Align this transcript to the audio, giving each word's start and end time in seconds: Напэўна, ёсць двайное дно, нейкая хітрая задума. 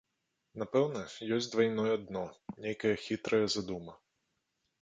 Напэўна, 0.61 1.01
ёсць 1.37 1.51
двайное 1.55 1.93
дно, 2.07 2.25
нейкая 2.67 2.95
хітрая 3.05 3.43
задума. 3.57 3.93